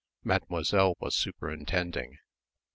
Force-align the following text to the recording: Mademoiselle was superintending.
Mademoiselle 0.23 0.95
was 0.99 1.15
superintending. 1.15 2.17